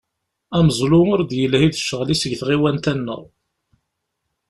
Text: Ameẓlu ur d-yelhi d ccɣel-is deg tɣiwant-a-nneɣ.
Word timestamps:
Ameẓlu 0.57 0.99
ur 1.13 1.19
d-yelhi 1.23 1.67
d 1.73 1.79
ccɣel-is 1.81 2.21
deg 2.25 2.37
tɣiwant-a-nneɣ. 2.39 3.21